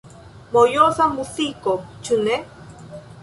Mojosa 0.55 1.05
muziko, 1.17 1.75
ĉu 2.07 2.19
ne? 2.29 2.39